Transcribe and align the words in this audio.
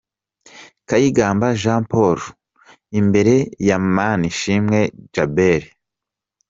Kayigamba 0.89 1.47
Jean 1.61 1.81
Paul 1.91 2.19
imbere 2.99 3.33
ya 3.67 3.77
Manishimwe 3.95 4.79
Djabel. 5.03 5.63